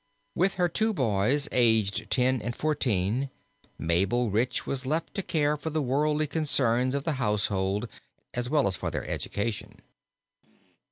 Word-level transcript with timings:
With 0.33 0.55
her 0.55 0.67
two 0.67 0.93
boys, 0.93 1.47
aged 1.51 2.09
ten 2.09 2.41
and 2.41 2.55
fourteen, 2.55 3.29
Mabel 3.77 4.31
Rich 4.31 4.65
was 4.65 4.87
left 4.87 5.13
to 5.13 5.21
care 5.21 5.55
for 5.55 5.69
the 5.69 5.79
worldly 5.79 6.25
concerns 6.25 6.95
of 6.95 7.03
the 7.03 7.11
household 7.21 7.87
as 8.33 8.49
well 8.49 8.65
as 8.65 8.75
for 8.75 8.89
their 8.89 9.07
education. 9.07 9.83